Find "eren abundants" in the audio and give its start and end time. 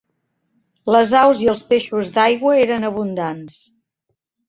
2.65-3.65